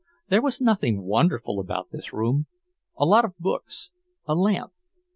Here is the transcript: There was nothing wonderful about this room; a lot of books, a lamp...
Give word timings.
There 0.29 0.41
was 0.41 0.59
nothing 0.59 1.03
wonderful 1.03 1.59
about 1.59 1.91
this 1.91 2.11
room; 2.11 2.47
a 2.97 3.05
lot 3.05 3.23
of 3.23 3.37
books, 3.37 3.91
a 4.25 4.33
lamp... 4.33 4.73